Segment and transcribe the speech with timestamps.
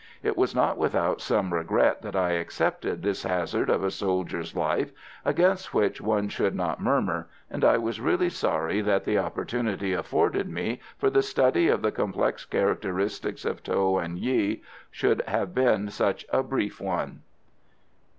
[0.23, 4.91] It was not without some regret that I accepted this hazard of a soldier's life,
[5.23, 10.49] against which one should not murmur; and I was really sorry that the opportunity afforded
[10.49, 15.91] me for the study of the complex characteristics of Tho and Nghi should have been
[15.91, 17.21] such a brief one.